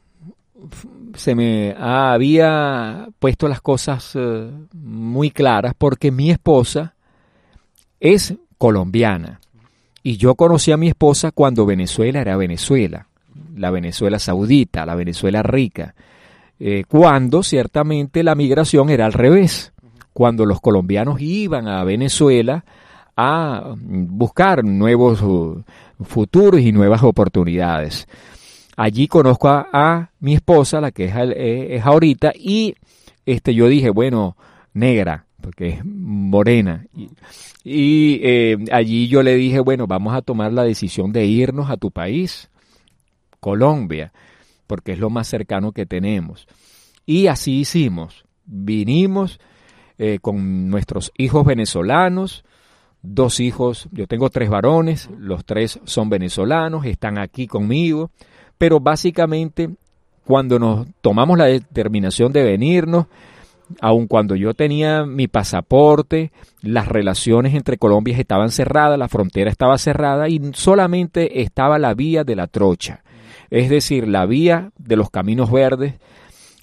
Se 1.15 1.36
me 1.36 1.75
había 1.77 3.10
puesto 3.20 3.50
las 3.50 3.60
cosas 3.60 4.13
eh, 4.15 4.50
muy 4.74 5.32
claras 5.32 5.74
porque 5.77 6.12
mi 6.12 6.32
esposa 6.32 6.96
es 8.00 8.36
colombiana 8.58 9.39
Y 10.03 10.18
yo 10.18 10.36
conocí 10.36 10.72
a 10.72 10.77
mi 10.77 10.89
esposa 10.89 11.32
cuando 11.32 11.65
Venezuela 11.65 12.22
era 12.22 12.38
Venezuela, 12.38 13.08
la 13.56 13.72
Venezuela 13.72 14.20
saudita, 14.20 14.86
la 14.86 14.96
Venezuela 14.96 15.44
rica, 15.44 15.96
eh, 16.60 16.84
cuando 16.88 17.44
ciertamente 17.44 18.24
la 18.24 18.36
migración 18.36 18.89
era 18.89 19.06
al 19.06 19.13
revés, 19.13 19.74
cuando 20.13 20.46
los 20.46 20.60
colombianos 20.60 21.22
iban 21.22 21.68
a 21.68 21.84
Venezuela 21.84 22.66
a 23.16 23.75
buscar 23.78 24.63
nuevos 24.63 25.22
uh, 25.22 25.63
futuros 26.04 26.62
y 26.62 26.72
nuevas 26.72 27.04
oportunidades. 27.04 28.08
Allí 28.78 29.08
conozco 29.08 29.50
a, 29.50 29.68
a 29.74 30.10
mi 30.20 30.36
esposa, 30.36 30.80
la 30.80 30.92
que 30.92 31.06
es, 31.06 31.13
eh, 31.16 31.75
es 31.75 31.86
ahorita, 31.86 32.32
y 32.36 32.75
este, 33.25 33.54
yo 33.54 33.68
dije, 33.68 33.89
bueno, 33.89 34.38
negra, 34.74 35.25
porque 35.42 35.68
es 35.68 35.86
morena. 35.86 36.86
Y, 36.96 37.10
y 37.63 38.22
eh, 38.24 38.58
allí 38.72 39.08
yo 39.08 39.22
le 39.22 39.36
dije, 39.36 39.60
bueno, 39.60 39.86
vamos 39.86 40.13
a 40.13 40.22
tomar 40.22 40.54
la 40.54 40.63
decisión 40.63 41.12
de 41.12 41.25
irnos 41.25 41.70
a 41.70 41.78
tu 41.78 41.92
país, 41.92 42.50
Colombia, 43.42 44.13
porque 44.69 44.91
es 44.91 44.99
lo 44.99 45.09
más 45.09 45.27
cercano 45.27 45.71
que 45.71 45.88
tenemos. 45.88 46.47
Y 47.07 47.25
así 47.25 47.61
hicimos. 47.61 48.23
Vinimos 48.45 49.39
eh, 49.97 50.19
con 50.21 50.69
nuestros 50.69 51.11
hijos 51.17 51.43
venezolanos, 51.43 52.45
dos 53.01 53.39
hijos, 53.39 53.89
yo 53.91 54.05
tengo 54.05 54.29
tres 54.29 54.47
varones, 54.47 55.09
los 55.17 55.43
tres 55.43 55.79
son 55.85 56.09
venezolanos, 56.09 56.85
están 56.85 57.17
aquí 57.17 57.47
conmigo, 57.47 58.11
pero 58.59 58.79
básicamente 58.79 59.71
cuando 60.23 60.59
nos 60.59 60.85
tomamos 61.01 61.35
la 61.35 61.45
determinación 61.45 62.31
de 62.31 62.43
venirnos, 62.43 63.07
aun 63.81 64.05
cuando 64.05 64.35
yo 64.35 64.53
tenía 64.53 65.03
mi 65.03 65.27
pasaporte, 65.27 66.31
las 66.61 66.88
relaciones 66.88 67.55
entre 67.55 67.77
Colombia 67.77 68.15
estaban 68.15 68.51
cerradas, 68.51 68.99
la 68.99 69.07
frontera 69.07 69.49
estaba 69.49 69.79
cerrada 69.79 70.29
y 70.29 70.39
solamente 70.53 71.41
estaba 71.41 71.79
la 71.79 71.95
vía 71.95 72.23
de 72.23 72.35
la 72.35 72.45
trocha, 72.45 73.01
es 73.50 73.70
decir, 73.70 74.08
la 74.08 74.25
vía 74.25 74.72
de 74.77 74.96
los 74.96 75.10
caminos 75.10 75.51
verdes. 75.51 75.96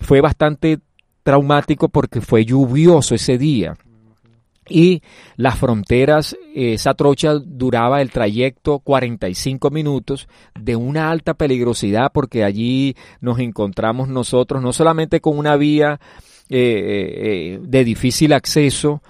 Fue 0.01 0.21
bastante 0.21 0.79
traumático 1.23 1.89
porque 1.89 2.21
fue 2.21 2.45
lluvioso 2.45 3.15
ese 3.15 3.39
día 3.39 3.77
y 4.69 5.03
las 5.37 5.59
fronteras, 5.59 6.37
esa 6.55 6.95
trocha 6.95 7.35
duraba 7.35 8.03
el 8.03 8.11
trayecto 8.11 8.81
45 8.81 9.71
minutos 9.71 10.29
de 10.59 10.77
una 10.77 11.11
alta 11.11 11.35
peligrosidad 11.35 12.11
porque 12.13 12.45
allí 12.45 12.97
nos 13.21 13.39
encontramos 13.39 14.09
nosotros 14.09 14.63
no 14.63 14.73
solamente 14.73 15.21
con 15.21 15.39
una 15.39 15.57
vía 15.57 16.01
eh, 16.49 17.59
eh, 17.59 17.59
de 17.63 17.85
difícil 17.85 18.33
acceso, 18.33 19.03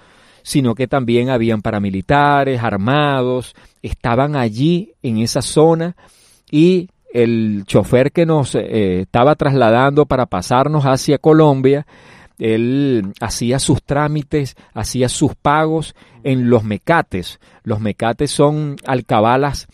sino 0.43 0.75
que 0.75 0.87
también 0.87 1.29
habían 1.29 1.61
paramilitares 1.61 2.61
armados, 2.61 3.55
estaban 3.81 4.35
allí 4.35 4.93
en 5.01 5.17
esa 5.17 5.41
zona 5.41 5.95
y 6.51 6.89
el 7.23 7.63
chofer 7.65 8.11
que 8.11 8.25
nos 8.25 8.55
eh, 8.55 9.01
estaba 9.01 9.35
trasladando 9.35 10.05
para 10.05 10.25
pasarnos 10.25 10.85
hacia 10.85 11.17
Colombia, 11.17 11.85
él 12.37 13.13
hacía 13.19 13.59
sus 13.59 13.81
trámites, 13.81 14.55
hacía 14.73 15.09
sus 15.09 15.35
pagos 15.35 15.95
en 16.23 16.49
los 16.49 16.63
mecates. 16.63 17.39
Los 17.63 17.79
mecates 17.79 18.29
son 18.29 18.75
alcabalas 18.85 19.67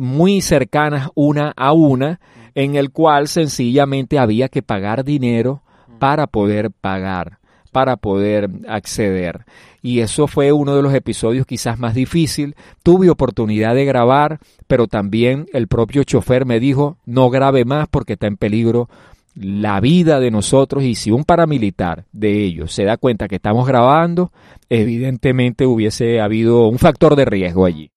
muy 0.00 0.40
cercanas 0.40 1.10
una 1.14 1.52
a 1.56 1.72
una, 1.72 2.20
en 2.54 2.76
el 2.76 2.90
cual 2.90 3.28
sencillamente 3.28 4.18
había 4.18 4.48
que 4.48 4.62
pagar 4.62 5.04
dinero 5.04 5.62
para 5.98 6.26
poder 6.26 6.70
pagar, 6.70 7.39
para 7.70 7.96
poder 7.96 8.50
acceder. 8.68 9.44
Y 9.82 10.00
eso 10.00 10.26
fue 10.26 10.52
uno 10.52 10.76
de 10.76 10.82
los 10.82 10.94
episodios 10.94 11.46
quizás 11.46 11.78
más 11.78 11.94
difícil. 11.94 12.54
Tuve 12.82 13.08
oportunidad 13.08 13.74
de 13.74 13.84
grabar, 13.84 14.38
pero 14.66 14.86
también 14.86 15.46
el 15.52 15.68
propio 15.68 16.04
chofer 16.04 16.44
me 16.44 16.60
dijo, 16.60 16.98
no 17.06 17.30
grabe 17.30 17.64
más 17.64 17.88
porque 17.88 18.14
está 18.14 18.26
en 18.26 18.36
peligro 18.36 18.88
la 19.34 19.80
vida 19.80 20.20
de 20.20 20.30
nosotros 20.30 20.82
y 20.82 20.94
si 20.94 21.10
un 21.10 21.24
paramilitar 21.24 22.04
de 22.12 22.44
ellos 22.44 22.72
se 22.72 22.84
da 22.84 22.96
cuenta 22.96 23.28
que 23.28 23.36
estamos 23.36 23.66
grabando, 23.66 24.32
evidentemente 24.68 25.66
hubiese 25.66 26.20
habido 26.20 26.66
un 26.66 26.78
factor 26.78 27.16
de 27.16 27.24
riesgo 27.24 27.64
allí. 27.64 27.90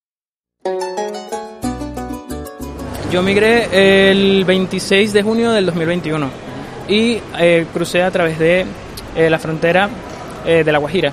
Yo 3.12 3.22
migré 3.22 4.10
el 4.10 4.44
26 4.46 5.14
de 5.14 5.22
junio 5.22 5.52
del 5.52 5.68
2021 5.68 6.30
y 6.88 7.20
eh, 7.40 7.66
crucé 7.72 8.02
a 8.02 8.10
través 8.10 8.40
de 8.40 8.66
eh, 9.16 9.30
la 9.30 9.40
frontera 9.40 9.90
eh, 10.46 10.64
de 10.64 10.72
La 10.72 10.80
Guajira 10.80 11.12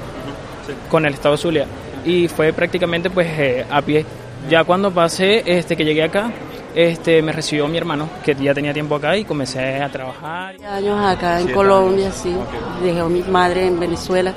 con 0.88 1.04
el 1.06 1.14
estado 1.14 1.36
Zulia 1.36 1.66
y 2.04 2.28
fue 2.28 2.52
prácticamente 2.52 3.10
pues 3.10 3.28
a 3.70 3.82
pie. 3.82 4.04
Ya 4.48 4.64
cuando 4.64 4.90
pasé, 4.90 5.42
este, 5.44 5.76
que 5.76 5.84
llegué 5.84 6.02
acá, 6.02 6.30
este, 6.74 7.20
me 7.20 7.32
recibió 7.32 7.68
mi 7.68 7.76
hermano, 7.76 8.08
que 8.24 8.34
ya 8.34 8.54
tenía 8.54 8.72
tiempo 8.72 8.94
acá 8.94 9.16
y 9.16 9.24
comencé 9.24 9.82
a 9.82 9.88
trabajar. 9.90 10.56
Años 10.64 10.98
acá 10.98 11.40
en 11.40 11.48
Colombia, 11.52 12.10
sí. 12.10 12.34
Dejé 12.82 13.00
a 13.00 13.04
mi 13.04 13.22
madre 13.22 13.66
en 13.66 13.78
Venezuela. 13.78 14.32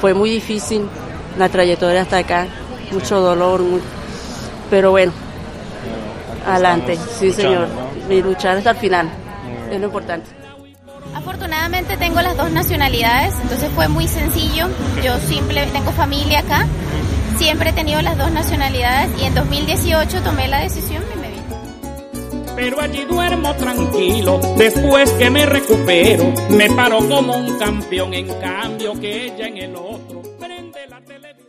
Fue 0.00 0.14
muy 0.14 0.30
difícil 0.30 0.88
la 1.38 1.48
trayectoria 1.48 2.02
hasta 2.02 2.18
acá, 2.18 2.46
mucho 2.90 3.20
dolor, 3.20 3.60
pero 4.70 4.90
bueno, 4.90 5.12
adelante, 6.46 6.96
sí 6.96 7.30
señor. 7.32 7.68
Y 8.10 8.20
luchar 8.22 8.56
hasta 8.56 8.70
el 8.70 8.76
final, 8.76 9.08
es 9.70 9.78
lo 9.78 9.86
importante. 9.86 10.41
Afortunadamente 11.14 11.96
tengo 11.96 12.20
las 12.22 12.36
dos 12.36 12.50
nacionalidades, 12.50 13.34
entonces 13.42 13.70
fue 13.74 13.88
muy 13.88 14.08
sencillo. 14.08 14.68
Yo 15.04 15.18
simple 15.20 15.66
tengo 15.66 15.92
familia 15.92 16.40
acá, 16.40 16.66
siempre 17.38 17.70
he 17.70 17.72
tenido 17.72 18.00
las 18.02 18.16
dos 18.16 18.30
nacionalidades 18.30 19.10
y 19.20 19.24
en 19.24 19.34
2018 19.34 20.22
tomé 20.22 20.48
la 20.48 20.60
decisión 20.60 21.02
y 21.14 21.18
me 21.18 21.32
pero 22.54 22.80
allí 22.80 23.04
duermo 23.04 23.54
tranquilo. 23.54 24.40
Después 24.56 25.10
que 25.12 25.30
me 25.30 25.46
recupero, 25.46 26.32
me 26.50 26.70
paro 26.70 26.98
como 27.08 27.36
un 27.36 27.58
campeón. 27.58 28.14
En 28.14 28.28
cambio, 28.40 28.92
que 29.00 29.26
ella 29.26 29.48
en 29.48 29.56
el 29.58 29.76
otro 29.76 30.22
prende 30.38 30.86
la 30.88 31.00
televisión. 31.00 31.42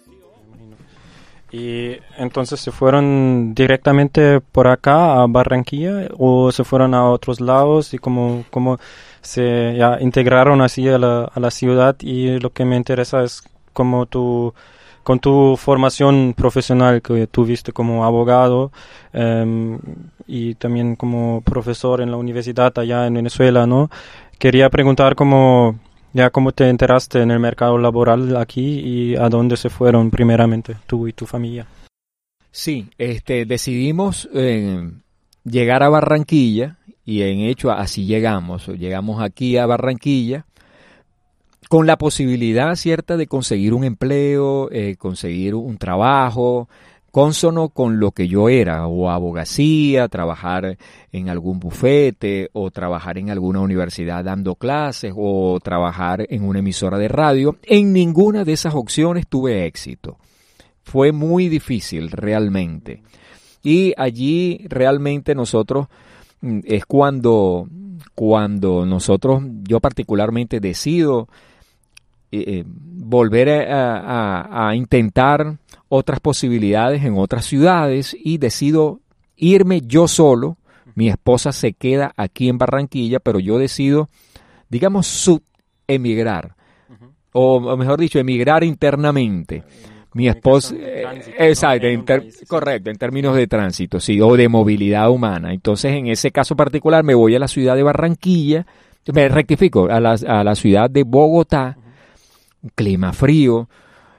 Y 1.52 1.98
entonces 2.18 2.60
se 2.60 2.72
fueron 2.72 3.54
directamente 3.54 4.40
por 4.40 4.68
acá 4.68 5.22
a 5.22 5.28
Barranquilla 5.28 6.08
o 6.18 6.52
se 6.52 6.64
fueron 6.64 6.94
a 6.94 7.10
otros 7.10 7.40
lados 7.42 7.94
y 7.94 8.00
como, 8.00 8.44
como 8.50 8.80
se 9.24 9.76
ya 9.76 9.98
integraron 10.00 10.62
así 10.62 10.88
a 10.88 11.00
la, 11.00 11.24
a 11.24 11.40
la 11.40 11.50
ciudad 11.50 11.96
y 12.02 12.40
lo 12.40 12.52
que 12.52 12.66
me 12.66 12.76
interesa 12.76 13.24
es 13.24 13.44
como 13.74 14.06
tu 14.06 14.54
con 15.04 15.20
tu 15.20 15.58
formación 15.58 16.34
profesional 16.34 17.02
que 17.02 17.28
tuviste 17.28 17.74
como 17.74 18.06
abogado 18.06 18.72
em, 19.12 19.78
y 20.26 20.56
también 20.56 20.96
como 20.96 21.42
profesor 21.42 22.02
en 22.02 22.10
la 22.10 22.18
universidad 22.18 22.78
allá 22.80 23.06
en 23.06 23.14
Venezuela, 23.16 23.68
¿no? 23.68 23.92
Quería 24.40 24.70
preguntar 24.70 25.16
cómo, 25.16 25.78
ya 26.14 26.30
cómo 26.30 26.54
te 26.54 26.70
enteraste 26.70 27.22
en 27.22 27.32
el 27.32 27.40
mercado 27.40 27.78
laboral 27.78 28.36
aquí 28.38 28.80
y 28.80 29.16
a 29.18 29.28
dónde 29.28 29.58
se 29.58 29.70
fueron 29.70 30.10
primeramente 30.10 30.78
tú 30.88 31.08
y 31.08 31.14
tu 31.14 31.26
familia. 31.26 31.68
Sí, 32.52 32.88
este, 32.98 33.46
decidimos 33.46 34.30
eh, 34.34 34.90
llegar 35.44 35.84
a 35.84 35.90
Barranquilla 35.90 36.78
y 37.06 37.22
en 37.24 37.40
hecho 37.42 37.72
así 37.72 38.06
llegamos. 38.06 38.68
Llegamos 38.68 39.22
aquí 39.22 39.58
a 39.58 39.66
Barranquilla 39.66 40.46
con 41.70 41.88
la 41.88 41.98
posibilidad 41.98 42.76
cierta 42.76 43.18
de 43.18 43.28
conseguir 43.28 43.74
un 43.74 43.84
empleo, 43.84 44.70
eh, 44.72 44.96
conseguir 44.98 45.56
un 45.56 45.78
trabajo 45.78 46.70
consono 47.14 47.70
con 47.70 48.00
lo 48.00 48.12
que 48.12 48.28
yo 48.28 48.50
era, 48.50 48.88
o 48.88 49.10
abogacía, 49.10 50.08
trabajar 50.08 50.78
en 51.12 51.30
algún 51.30 51.60
bufete, 51.60 52.50
o 52.54 52.72
trabajar 52.72 53.20
en 53.20 53.30
alguna 53.30 53.60
universidad 53.60 54.24
dando 54.24 54.56
clases, 54.56 55.14
o 55.16 55.60
trabajar 55.62 56.26
en 56.30 56.44
una 56.44 56.60
emisora 56.60 56.98
de 56.98 57.08
radio. 57.08 57.58
En 57.64 57.94
ninguna 57.94 58.44
de 58.44 58.54
esas 58.54 58.74
opciones 58.74 59.28
tuve 59.28 59.68
éxito. 59.68 60.18
Fue 60.82 61.12
muy 61.12 61.50
difícil 61.50 62.10
realmente. 62.10 63.04
Y 63.62 63.94
allí 63.96 64.66
realmente 64.68 65.36
nosotros 65.36 65.88
es 66.64 66.86
cuando, 66.86 67.68
cuando 68.16 68.86
nosotros, 68.86 69.44
yo 69.64 69.80
particularmente 69.80 70.60
decido 70.60 71.28
eh, 72.32 72.44
eh, 72.48 72.64
volver 72.66 73.50
a, 73.50 74.74
intentar 74.76 75.58
otras 75.88 76.20
posibilidades 76.20 77.04
en 77.04 77.18
otras 77.18 77.46
ciudades 77.46 78.16
y 78.20 78.38
decido 78.38 79.00
irme 79.36 79.82
yo 79.82 80.08
solo. 80.08 80.58
Mi 80.96 81.10
esposa 81.10 81.52
se 81.52 81.74
queda 81.74 82.14
aquí 82.18 82.50
en 82.50 82.58
Barranquilla, 82.58 83.20
pero 83.20 83.40
yo 83.40 83.58
decido, 83.58 84.10
digamos, 84.70 85.08
subemigrar. 85.08 86.56
o, 87.32 87.78
mejor 87.78 88.00
dicho, 88.00 88.20
emigrar 88.20 88.64
internamente. 88.64 89.64
Mi 90.16 90.28
esposa, 90.28 90.76
eh, 90.78 91.06
exacto, 91.40 91.88
correcto, 92.48 92.90
en 92.92 92.98
términos 92.98 93.36
de 93.36 93.48
tránsito, 93.48 94.00
sí, 94.00 94.22
o 94.22 94.36
de 94.36 94.48
movilidad 94.48 95.10
humana. 95.10 95.54
Entonces, 95.54 95.94
en 95.94 96.08
ese 96.08 96.30
caso 96.32 96.56
particular, 96.56 97.04
me 97.04 97.16
voy 97.16 97.36
a 97.36 97.40
la 97.40 97.48
ciudad 97.48 97.76
de 97.76 97.84
Barranquilla, 97.84 98.66
me 99.12 99.28
rectifico, 99.28 99.90
a 99.90 100.00
la, 100.00 100.14
a 100.14 100.44
la 100.44 100.56
ciudad 100.56 100.90
de 100.90 101.04
Bogotá, 101.04 101.78
clima 102.76 103.12
frío, 103.12 103.68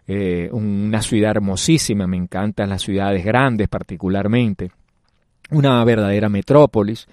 eh, 0.07 0.51
una 0.53 1.01
ciudad 1.01 1.31
hermosísima, 1.31 2.07
me 2.07 2.19
encantan 2.19 2.69
las 2.69 2.83
ciudades 2.83 3.25
grandes 3.25 3.69
particularmente, 3.69 4.71
una 5.51 5.83
verdadera 5.85 6.29
metrópolis, 6.29 7.07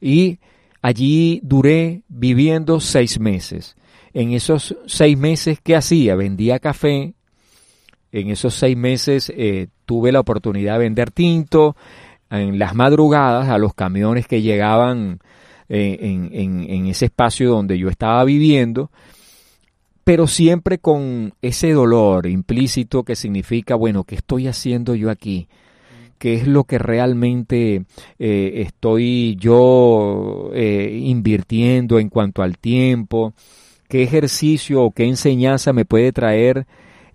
y 0.00 0.38
allí 0.82 1.40
duré 1.42 2.02
viviendo 2.08 2.78
seis 2.80 3.18
meses. 3.18 3.76
En 4.12 4.32
esos 4.32 4.76
seis 4.86 5.18
meses, 5.18 5.58
¿qué 5.60 5.74
hacía? 5.74 6.14
Vendía 6.14 6.58
café, 6.60 7.15
en 8.12 8.30
esos 8.30 8.54
seis 8.54 8.76
meses 8.76 9.32
eh, 9.36 9.68
tuve 9.84 10.12
la 10.12 10.20
oportunidad 10.20 10.74
de 10.74 10.78
vender 10.80 11.10
tinto 11.10 11.76
en 12.30 12.58
las 12.58 12.74
madrugadas 12.74 13.48
a 13.48 13.58
los 13.58 13.74
camiones 13.74 14.26
que 14.26 14.42
llegaban 14.42 15.20
eh, 15.68 15.98
en, 16.00 16.86
ese 16.86 17.06
espacio 17.06 17.50
donde 17.50 17.78
yo 17.78 17.88
estaba 17.88 18.24
viviendo, 18.24 18.90
pero 20.04 20.26
siempre 20.26 20.78
con 20.78 21.34
ese 21.42 21.72
dolor 21.72 22.26
implícito 22.26 23.02
que 23.02 23.16
significa, 23.16 23.74
bueno, 23.74 24.04
¿qué 24.04 24.16
estoy 24.16 24.46
haciendo 24.48 24.94
yo 24.94 25.10
aquí? 25.10 25.48
¿Qué 26.18 26.34
es 26.34 26.46
lo 26.46 26.64
que 26.64 26.78
realmente 26.78 27.84
eh, 28.18 28.52
estoy 28.56 29.36
yo 29.38 30.50
invirtiendo 30.54 31.98
en 31.98 32.08
cuanto 32.08 32.42
al 32.42 32.58
tiempo? 32.58 33.34
¿Qué 33.88 34.02
ejercicio 34.02 34.82
o 34.82 34.90
qué 34.90 35.04
enseñanza 35.04 35.72
me 35.72 35.84
puede 35.84 36.12
traer 36.12 36.66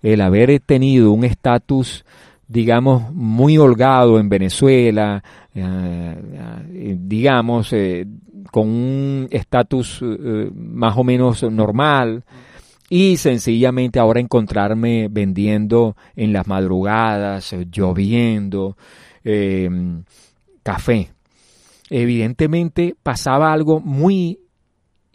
el 0.02 0.20
haber 0.20 0.60
tenido 0.60 1.12
un 1.12 1.24
estatus 1.24 2.04
digamos, 2.52 3.10
muy 3.14 3.56
holgado 3.56 4.20
en 4.20 4.28
Venezuela, 4.28 5.24
eh, 5.54 6.14
eh, 6.74 6.96
digamos, 6.98 7.72
eh, 7.72 8.06
con 8.50 8.68
un 8.68 9.28
estatus 9.30 10.04
más 10.54 10.98
o 10.98 11.02
menos 11.02 11.42
normal, 11.44 12.24
y 12.90 13.16
sencillamente 13.16 13.98
ahora 13.98 14.20
encontrarme 14.20 15.08
vendiendo 15.10 15.96
en 16.14 16.34
las 16.34 16.46
madrugadas, 16.46 17.54
lloviendo, 17.72 18.76
café. 20.62 21.08
Evidentemente 21.88 22.94
pasaba 23.02 23.50
algo 23.50 23.80
muy 23.80 24.38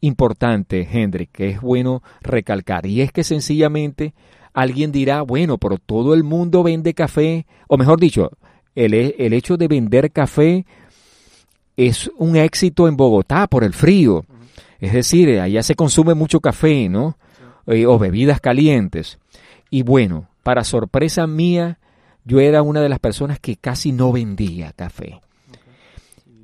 importante, 0.01 0.87
Hendrik, 0.91 1.31
que 1.31 1.49
es 1.49 1.61
bueno 1.61 2.01
recalcar, 2.21 2.87
y 2.87 3.01
es 3.01 3.11
que 3.11 3.23
sencillamente 3.23 4.15
Alguien 4.57 4.91
dirá, 4.91 5.21
bueno, 5.21 5.59
pero 5.59 5.77
todo 5.77 6.15
el 6.15 6.23
mundo 6.23 6.63
vende 6.63 6.95
café, 6.95 7.45
o 7.67 7.77
mejor 7.77 7.99
dicho, 7.99 8.31
el, 8.73 8.95
el 8.95 9.33
hecho 9.33 9.55
de 9.55 9.67
vender 9.67 10.11
café 10.11 10.65
es 11.75 12.09
un 12.17 12.35
éxito 12.35 12.87
en 12.87 12.97
Bogotá 12.97 13.45
por 13.45 13.63
el 13.63 13.73
frío. 13.73 14.25
Es 14.79 14.93
decir, 14.93 15.39
allá 15.39 15.61
se 15.61 15.75
consume 15.75 16.15
mucho 16.15 16.39
café, 16.39 16.89
¿no? 16.89 17.19
Eh, 17.67 17.85
o 17.85 17.99
bebidas 17.99 18.41
calientes. 18.41 19.19
Y 19.69 19.83
bueno, 19.83 20.27
para 20.41 20.63
sorpresa 20.63 21.27
mía, 21.27 21.77
yo 22.25 22.39
era 22.39 22.63
una 22.63 22.81
de 22.81 22.89
las 22.89 22.97
personas 22.97 23.39
que 23.39 23.57
casi 23.57 23.91
no 23.91 24.11
vendía 24.11 24.73
café. 24.73 25.21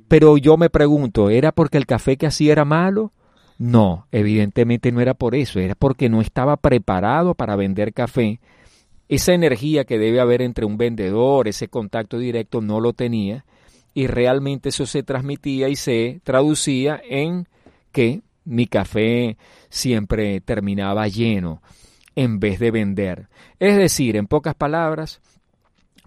Pero 0.06 0.36
yo 0.36 0.56
me 0.56 0.70
pregunto, 0.70 1.30
¿era 1.30 1.50
porque 1.50 1.78
el 1.78 1.86
café 1.86 2.16
que 2.16 2.28
hacía 2.28 2.52
era 2.52 2.64
malo? 2.64 3.10
No, 3.58 4.06
evidentemente 4.10 4.90
no 4.90 5.00
era 5.00 5.14
por 5.14 5.34
eso, 5.34 5.60
era 5.60 5.74
porque 5.74 6.08
no 6.08 6.20
estaba 6.20 6.56
preparado 6.56 7.34
para 7.34 7.56
vender 7.56 7.92
café. 7.92 8.40
Esa 9.08 9.32
energía 9.32 9.84
que 9.84 9.98
debe 9.98 10.20
haber 10.20 10.42
entre 10.42 10.64
un 10.64 10.76
vendedor, 10.76 11.46
ese 11.46 11.68
contacto 11.68 12.18
directo, 12.18 12.60
no 12.60 12.80
lo 12.80 12.92
tenía 12.92 13.44
y 13.92 14.08
realmente 14.08 14.70
eso 14.70 14.86
se 14.86 15.02
transmitía 15.02 15.68
y 15.68 15.76
se 15.76 16.20
traducía 16.24 17.00
en 17.08 17.46
que 17.92 18.22
mi 18.44 18.66
café 18.66 19.36
siempre 19.68 20.40
terminaba 20.40 21.06
lleno 21.06 21.62
en 22.16 22.40
vez 22.40 22.58
de 22.58 22.70
vender. 22.70 23.28
Es 23.60 23.76
decir, 23.76 24.16
en 24.16 24.26
pocas 24.26 24.54
palabras, 24.54 25.20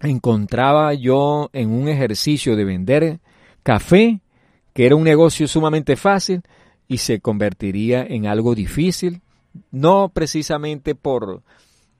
encontraba 0.00 0.92
yo 0.94 1.50
en 1.52 1.70
un 1.70 1.88
ejercicio 1.88 2.56
de 2.56 2.64
vender 2.64 3.20
café, 3.62 4.20
que 4.74 4.86
era 4.86 4.96
un 4.96 5.04
negocio 5.04 5.48
sumamente 5.48 5.96
fácil, 5.96 6.42
y 6.88 6.98
se 6.98 7.20
convertiría 7.20 8.02
en 8.02 8.26
algo 8.26 8.54
difícil, 8.54 9.20
no 9.70 10.08
precisamente 10.08 10.94
por, 10.94 11.42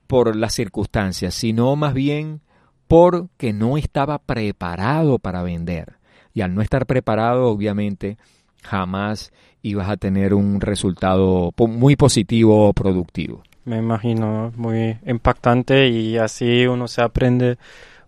por 0.07 0.35
las 0.35 0.53
circunstancias, 0.53 1.35
sino 1.35 1.75
más 1.75 1.93
bien 1.93 2.41
porque 2.87 3.53
no 3.53 3.77
estaba 3.77 4.17
preparado 4.17 5.19
para 5.19 5.43
vender. 5.43 5.97
Y 6.33 6.41
al 6.41 6.55
no 6.55 6.61
estar 6.61 6.87
preparado, 6.87 7.45
obviamente, 7.45 8.17
jamás 8.63 9.31
ibas 9.61 9.89
a 9.89 9.97
tener 9.97 10.33
un 10.33 10.59
resultado 10.59 11.51
muy 11.57 11.95
positivo 11.95 12.67
o 12.67 12.73
productivo. 12.73 13.43
Me 13.65 13.77
imagino, 13.77 14.51
muy 14.55 14.97
impactante 15.05 15.87
y 15.89 16.17
así 16.17 16.65
uno 16.65 16.87
se 16.87 17.03
aprende 17.03 17.57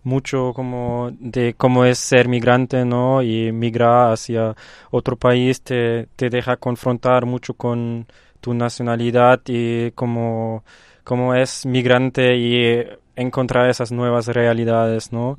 mucho 0.04 0.52
como 0.54 1.10
de 1.18 1.54
cómo 1.54 1.84
es 1.84 1.98
ser 1.98 2.28
migrante, 2.28 2.84
¿no? 2.84 3.22
Y 3.22 3.52
migrar 3.52 4.12
hacia 4.12 4.54
otro 4.90 5.16
país 5.16 5.62
te, 5.62 6.08
te 6.16 6.30
deja 6.30 6.56
confrontar 6.56 7.26
mucho 7.26 7.54
con 7.54 8.06
tu 8.40 8.54
nacionalidad 8.54 9.40
y 9.46 9.92
cómo, 9.92 10.64
cómo 11.04 11.34
es 11.34 11.64
migrante 11.64 12.36
y 12.36 12.84
encontrar 13.16 13.70
esas 13.70 13.92
nuevas 13.92 14.26
realidades, 14.26 15.12
¿no? 15.12 15.38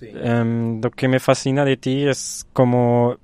Em, 0.00 0.80
lo 0.80 0.90
que 0.90 1.08
me 1.08 1.18
fascina 1.18 1.64
de 1.64 1.76
ti 1.76 2.06
es 2.06 2.46
como, 2.52 3.16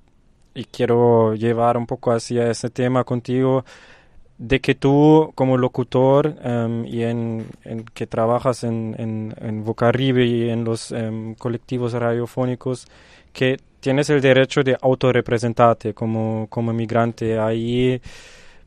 y 0.55 0.65
quiero 0.65 1.35
llevar 1.35 1.77
un 1.77 1.87
poco 1.87 2.13
hacia 2.13 2.51
ese 2.51 2.71
tema 2.71 3.05
contigo, 3.05 3.65
de 4.39 4.61
que 4.61 4.75
tú 4.75 5.33
como 5.35 5.57
locutor 5.57 6.37
em, 6.43 6.85
y 6.87 7.05
en, 7.05 7.47
que 7.95 8.07
trabajas 8.07 8.65
en, 8.65 8.95
en, 8.99 9.35
en 9.41 9.65
y 10.19 10.49
en 10.49 10.65
los 10.65 10.93
em, 10.93 11.35
colectivos 11.35 11.93
radiofónicos, 11.93 12.87
que 13.33 13.59
tienes 13.81 14.11
el 14.11 14.21
derecho 14.21 14.63
de 14.63 14.77
autorrepresentarte 14.81 15.95
como, 15.95 16.47
como 16.49 16.73
migrante. 16.73 17.39
Ahí 17.39 18.01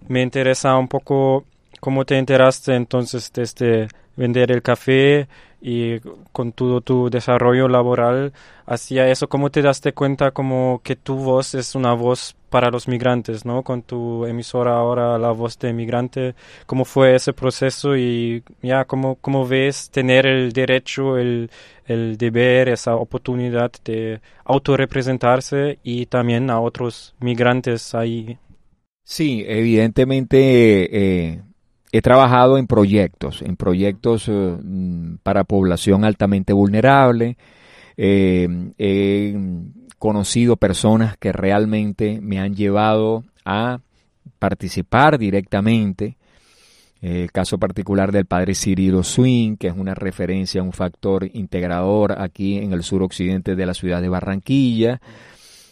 me 0.07 0.21
interesa 0.21 0.77
un 0.77 0.87
poco 0.87 1.45
cómo 1.79 2.05
te 2.05 2.17
enteraste 2.17 2.75
entonces 2.75 3.31
desde 3.33 3.87
vender 4.15 4.51
el 4.51 4.61
café 4.61 5.27
y 5.61 5.99
con 6.31 6.51
todo 6.51 6.81
tu 6.81 7.09
desarrollo 7.09 7.67
laboral 7.67 8.33
hacia 8.65 9.07
eso, 9.09 9.27
¿cómo 9.27 9.49
te 9.49 9.61
daste 9.61 9.93
cuenta 9.93 10.31
como 10.31 10.81
que 10.83 10.95
tu 10.95 11.15
voz 11.15 11.55
es 11.55 11.73
una 11.75 11.93
voz 11.93 12.35
para 12.49 12.69
los 12.69 12.87
migrantes, 12.87 13.45
¿no? 13.45 13.63
Con 13.63 13.81
tu 13.81 14.25
emisora 14.25 14.77
ahora, 14.77 15.17
la 15.17 15.31
voz 15.31 15.57
de 15.59 15.73
migrante, 15.73 16.35
¿cómo 16.65 16.85
fue 16.85 17.15
ese 17.15 17.33
proceso 17.33 17.97
y 17.97 18.43
ya 18.61 18.85
cómo, 18.85 19.15
cómo 19.15 19.47
ves 19.47 19.89
tener 19.89 20.25
el 20.25 20.53
derecho, 20.53 21.17
el, 21.17 21.49
el 21.85 22.17
deber, 22.17 22.69
esa 22.69 22.95
oportunidad 22.95 23.71
de 23.83 24.21
autorrepresentarse 24.45 25.79
y 25.83 26.05
también 26.05 26.49
a 26.49 26.59
otros 26.59 27.15
migrantes 27.19 27.95
ahí? 27.95 28.37
Sí, 29.03 29.43
evidentemente 29.47 31.29
eh, 31.31 31.41
he 31.91 32.01
trabajado 32.01 32.57
en 32.57 32.67
proyectos, 32.67 33.41
en 33.41 33.55
proyectos 33.55 34.27
eh, 34.27 34.31
mm, 34.31 35.17
para 35.23 35.43
población 35.43 36.03
altamente 36.03 36.53
vulnerable. 36.53 37.37
Eh, 37.95 38.47
he 38.77 39.35
conocido 39.97 40.57
personas 40.57 41.17
que 41.17 41.31
realmente 41.31 42.19
me 42.21 42.39
han 42.39 42.55
llevado 42.55 43.23
a 43.45 43.79
participar 44.39 45.17
directamente. 45.17 46.17
El 47.01 47.31
caso 47.31 47.57
particular 47.59 48.11
del 48.11 48.25
padre 48.25 48.55
Cirilo 48.55 49.03
Swing, 49.03 49.55
que 49.55 49.67
es 49.67 49.73
una 49.75 49.93
referencia, 49.93 50.63
un 50.63 50.73
factor 50.73 51.29
integrador 51.31 52.19
aquí 52.19 52.57
en 52.57 52.73
el 52.73 52.83
suroccidente 52.83 53.55
de 53.55 53.65
la 53.65 53.73
ciudad 53.73 54.01
de 54.01 54.09
Barranquilla. 54.09 54.99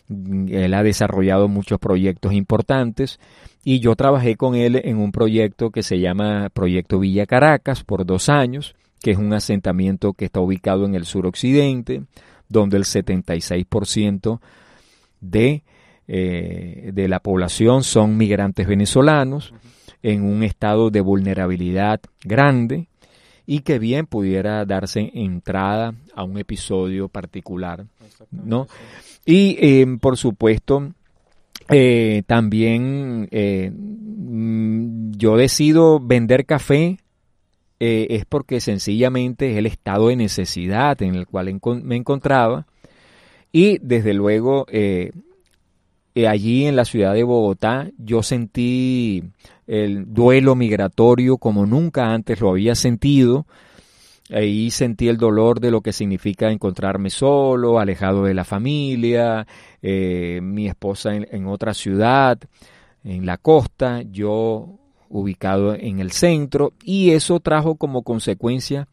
Él 0.09 0.73
ha 0.73 0.83
desarrollado 0.83 1.47
muchos 1.47 1.79
proyectos 1.79 2.33
importantes 2.33 3.19
y 3.63 3.79
yo 3.79 3.95
trabajé 3.95 4.35
con 4.35 4.55
él 4.55 4.79
en 4.83 4.97
un 4.97 5.11
proyecto 5.11 5.71
que 5.71 5.81
se 5.81 5.99
llama 5.99 6.49
Proyecto 6.53 6.99
Villa 6.99 7.25
Caracas 7.25 7.83
por 7.83 8.05
dos 8.05 8.29
años, 8.29 8.75
que 9.01 9.11
es 9.11 9.17
un 9.17 9.33
asentamiento 9.33 10.13
que 10.13 10.25
está 10.25 10.39
ubicado 10.39 10.85
en 10.85 10.95
el 10.95 11.05
suroccidente, 11.05 12.03
donde 12.47 12.77
el 12.77 12.83
76% 12.83 14.39
de, 15.21 15.63
eh, 16.07 16.91
de 16.93 17.07
la 17.07 17.19
población 17.19 17.83
son 17.83 18.17
migrantes 18.17 18.67
venezolanos, 18.67 19.53
en 20.03 20.23
un 20.23 20.43
estado 20.43 20.91
de 20.91 21.01
vulnerabilidad 21.01 21.99
grande, 22.23 22.87
y 23.45 23.59
que 23.59 23.79
bien 23.79 24.05
pudiera 24.05 24.65
darse 24.65 25.11
entrada 25.13 25.93
a 26.15 26.23
un 26.23 26.37
episodio 26.37 27.07
particular, 27.09 27.85
¿no? 28.31 28.67
Y 29.25 29.57
eh, 29.59 29.97
por 29.99 30.17
supuesto, 30.17 30.93
eh, 31.69 32.21
también 32.27 33.27
eh, 33.31 33.71
mm, 33.73 35.13
yo 35.13 35.35
decido 35.35 35.99
vender 35.99 36.45
café 36.45 36.99
eh, 37.79 38.07
es 38.11 38.25
porque 38.25 38.59
sencillamente 38.59 39.51
es 39.51 39.57
el 39.57 39.65
estado 39.65 40.09
de 40.09 40.15
necesidad 40.15 41.01
en 41.01 41.15
el 41.15 41.25
cual 41.25 41.59
me 41.83 41.95
encontraba 41.95 42.67
y 43.51 43.79
desde 43.79 44.13
luego 44.13 44.67
allí 46.27 46.65
en 46.65 46.75
la 46.75 46.85
ciudad 46.85 47.13
de 47.13 47.23
Bogotá 47.23 47.89
yo 47.97 48.21
sentí 48.21 49.23
el 49.67 50.13
duelo 50.13 50.55
migratorio 50.55 51.37
como 51.37 51.65
nunca 51.65 52.13
antes 52.13 52.39
lo 52.41 52.49
había 52.49 52.75
sentido. 52.75 53.45
Ahí 54.31 54.71
sentí 54.71 55.07
el 55.07 55.17
dolor 55.17 55.59
de 55.59 55.69
lo 55.69 55.81
que 55.81 55.93
significa 55.93 56.49
encontrarme 56.49 57.11
solo, 57.11 57.79
alejado 57.79 58.23
de 58.23 58.33
la 58.33 58.43
familia, 58.43 59.45
eh, 59.81 60.39
mi 60.41 60.67
esposa 60.67 61.15
en, 61.15 61.27
en, 61.29 61.45
otra 61.45 61.75
ciudad, 61.75 62.39
en 63.03 63.25
la 63.25 63.37
costa, 63.37 64.01
yo 64.01 64.79
ubicado 65.09 65.75
en 65.75 65.99
el 65.99 66.11
centro, 66.11 66.73
y 66.83 67.11
eso 67.11 67.39
trajo 67.39 67.75
como 67.75 68.01
consecuencia 68.01 68.87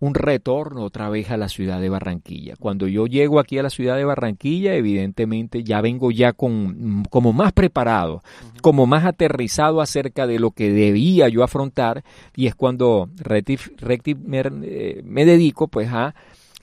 un 0.00 0.14
retorno 0.14 0.82
otra 0.82 1.10
vez 1.10 1.30
a 1.30 1.36
la 1.36 1.48
ciudad 1.48 1.80
de 1.80 1.90
Barranquilla. 1.90 2.56
Cuando 2.58 2.88
yo 2.88 3.06
llego 3.06 3.38
aquí 3.38 3.58
a 3.58 3.62
la 3.62 3.70
ciudad 3.70 3.96
de 3.96 4.04
Barranquilla, 4.04 4.74
evidentemente 4.74 5.62
ya 5.62 5.82
vengo 5.82 6.10
ya 6.10 6.32
con 6.32 7.04
como 7.10 7.34
más 7.34 7.52
preparado, 7.52 8.22
como 8.62 8.86
más 8.86 9.04
aterrizado 9.04 9.82
acerca 9.82 10.26
de 10.26 10.38
lo 10.38 10.52
que 10.52 10.72
debía 10.72 11.28
yo 11.28 11.44
afrontar 11.44 12.02
y 12.34 12.46
es 12.46 12.54
cuando 12.54 13.10
me, 14.24 14.42
eh, 14.62 15.02
me 15.04 15.24
dedico 15.26 15.68
pues 15.68 15.90
a 15.92 16.14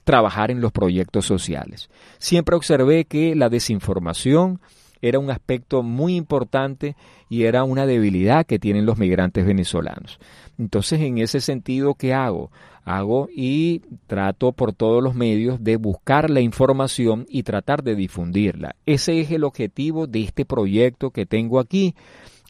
trabajar 0.02 0.50
en 0.50 0.60
los 0.60 0.72
proyectos 0.72 1.24
sociales. 1.24 1.88
Siempre 2.18 2.56
observé 2.56 3.04
que 3.04 3.36
la 3.36 3.48
desinformación 3.48 4.60
era 5.00 5.18
un 5.18 5.30
aspecto 5.30 5.82
muy 5.82 6.16
importante 6.16 6.96
y 7.28 7.44
era 7.44 7.62
una 7.62 7.86
debilidad 7.86 8.46
que 8.46 8.58
tienen 8.58 8.86
los 8.86 8.98
migrantes 8.98 9.46
venezolanos. 9.46 10.18
Entonces, 10.58 11.00
en 11.00 11.18
ese 11.18 11.40
sentido, 11.40 11.94
¿qué 11.94 12.14
hago? 12.14 12.50
Hago 12.88 13.28
y 13.34 13.82
trato 14.06 14.52
por 14.52 14.72
todos 14.72 15.02
los 15.02 15.14
medios 15.14 15.62
de 15.62 15.76
buscar 15.76 16.30
la 16.30 16.40
información 16.40 17.26
y 17.28 17.42
tratar 17.42 17.82
de 17.82 17.94
difundirla. 17.94 18.76
Ese 18.86 19.20
es 19.20 19.30
el 19.30 19.44
objetivo 19.44 20.06
de 20.06 20.22
este 20.22 20.44
proyecto 20.44 21.10
que 21.10 21.26
tengo 21.26 21.60
aquí, 21.60 21.94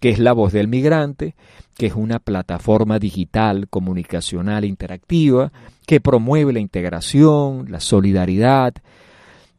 que 0.00 0.10
es 0.10 0.18
La 0.18 0.32
Voz 0.32 0.52
del 0.52 0.68
Migrante, 0.68 1.34
que 1.76 1.86
es 1.86 1.94
una 1.94 2.18
plataforma 2.18 2.98
digital, 2.98 3.68
comunicacional, 3.68 4.64
interactiva, 4.64 5.52
que 5.86 6.00
promueve 6.00 6.52
la 6.52 6.60
integración, 6.60 7.70
la 7.70 7.80
solidaridad, 7.80 8.74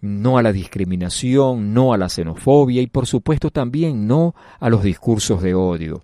no 0.02 0.38
a 0.38 0.44
la 0.44 0.54
discriminación, 0.54 1.74
no 1.74 1.94
a 1.94 1.98
la 1.98 2.10
xenofobia 2.10 2.82
y 2.82 2.88
por 2.88 3.06
supuesto 3.06 3.52
también 3.52 4.08
no 4.08 4.34
a 4.60 4.70
los 4.70 4.84
discursos 4.84 5.42
de 5.42 5.54
odio. 5.54 6.02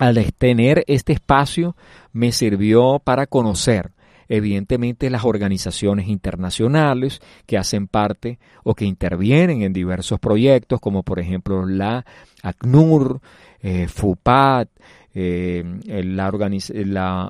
Al 0.00 0.32
tener 0.32 0.82
este 0.86 1.12
espacio 1.12 1.76
me 2.14 2.32
sirvió 2.32 3.02
para 3.04 3.26
conocer 3.26 3.90
evidentemente 4.30 5.10
las 5.10 5.26
organizaciones 5.26 6.08
internacionales 6.08 7.20
que 7.44 7.58
hacen 7.58 7.86
parte 7.86 8.38
o 8.64 8.74
que 8.74 8.86
intervienen 8.86 9.60
en 9.60 9.74
diversos 9.74 10.18
proyectos 10.18 10.80
como 10.80 11.02
por 11.02 11.18
ejemplo 11.18 11.66
la 11.66 12.06
ACNUR, 12.42 13.20
eh, 13.60 13.88
FUPAT, 13.88 14.70
eh, 15.12 15.62
la, 16.02 16.28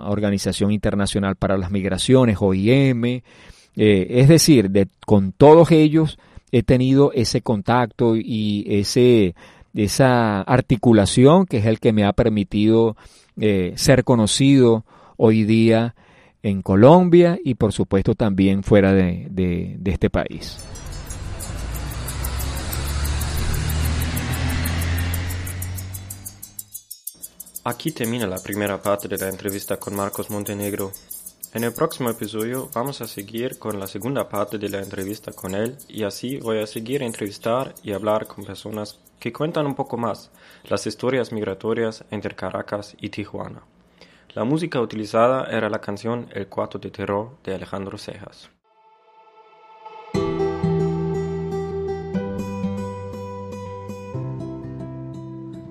Organización 0.04 0.70
Internacional 0.70 1.35
para 1.35 1.59
las 1.59 1.72
Migraciones, 1.72 2.37
OIM, 2.38 3.04
eh, 3.04 3.22
es 3.74 4.28
decir, 4.28 4.70
de, 4.70 4.87
con 5.04 5.33
todos 5.33 5.72
ellos 5.72 6.20
he 6.52 6.62
tenido 6.62 7.11
ese 7.14 7.40
contacto 7.40 8.14
y 8.14 8.64
ese, 8.68 9.35
esa 9.74 10.42
articulación 10.42 11.46
que 11.46 11.59
es 11.59 11.66
el 11.66 11.80
que 11.80 11.92
me 11.92 12.04
ha 12.04 12.12
permitido 12.12 12.96
eh, 13.40 13.72
ser 13.76 14.04
conocido 14.04 14.85
hoy 15.16 15.44
día 15.44 15.94
en 16.42 16.62
Colombia 16.62 17.38
y 17.44 17.54
por 17.54 17.72
supuesto 17.72 18.14
también 18.14 18.62
fuera 18.62 18.92
de, 18.92 19.26
de, 19.30 19.76
de 19.78 19.90
este 19.90 20.11
país. 20.11 20.59
Aquí 27.62 27.92
termina 27.92 28.26
la 28.26 28.38
primera 28.38 28.80
parte 28.80 29.06
de 29.06 29.18
la 29.18 29.28
entrevista 29.28 29.76
con 29.76 29.94
Marcos 29.94 30.30
Montenegro. 30.30 30.92
En 31.53 31.65
el 31.65 31.73
próximo 31.73 32.09
episodio 32.11 32.71
vamos 32.73 33.01
a 33.01 33.09
seguir 33.09 33.59
con 33.59 33.81
la 33.81 33.89
segunda 33.89 34.29
parte 34.29 34.57
de 34.57 34.69
la 34.69 34.79
entrevista 34.79 35.33
con 35.33 35.57
él 35.57 35.77
y 35.89 36.05
así 36.05 36.39
voy 36.39 36.61
a 36.61 36.67
seguir 36.67 37.03
entrevistar 37.03 37.75
y 37.83 37.91
hablar 37.91 38.29
con 38.29 38.45
personas 38.45 39.01
que 39.19 39.33
cuentan 39.33 39.67
un 39.67 39.75
poco 39.75 39.97
más 39.97 40.31
las 40.69 40.87
historias 40.87 41.33
migratorias 41.33 42.05
entre 42.13 42.37
Caracas 42.37 42.97
y 43.01 43.09
Tijuana. 43.09 43.63
La 44.33 44.45
música 44.45 44.81
utilizada 44.81 45.51
era 45.51 45.69
la 45.69 45.81
canción 45.81 46.29
El 46.33 46.47
Cuarto 46.47 46.79
de 46.79 46.93
Terror 46.93 47.37
de 47.43 47.57
Alejandro 47.57 47.99
Cejas. 47.99 48.49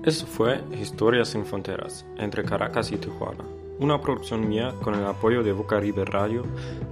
Eso 0.04 0.26
fue 0.26 0.62
Historias 0.78 1.30
sin 1.30 1.46
Fronteras 1.46 2.04
entre 2.18 2.44
Caracas 2.44 2.92
y 2.92 2.98
Tijuana 2.98 3.59
una 3.80 3.98
producción 3.98 4.46
mía 4.46 4.74
con 4.82 4.94
el 4.94 5.04
apoyo 5.06 5.42
de 5.42 5.52
Vocaribe 5.52 6.04
Radio, 6.04 6.44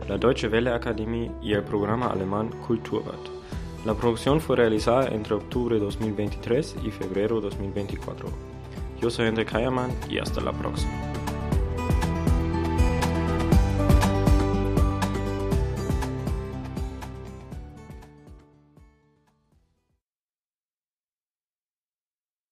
la 0.08 0.16
Deutsche 0.16 0.48
Welle 0.48 0.70
Academy 0.70 1.30
y 1.42 1.52
el 1.52 1.62
programa 1.62 2.06
alemán 2.06 2.48
Kulturwelt. 2.66 3.28
La 3.84 3.94
producción 3.94 4.40
fue 4.40 4.56
realizada 4.56 5.08
entre 5.08 5.34
octubre 5.34 5.76
de 5.76 5.84
2023 5.84 6.76
y 6.82 6.90
febrero 6.90 7.36
de 7.36 7.50
2024. 7.50 8.28
Yo 9.00 9.10
soy 9.10 9.26
André 9.26 9.44
Kayerman 9.44 9.90
y 10.08 10.18
hasta 10.18 10.40
la 10.40 10.52
próxima. 10.52 11.17